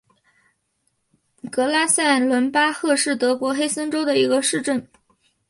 [1.51, 4.89] 格拉塞伦巴赫是德国黑森州的一个市镇。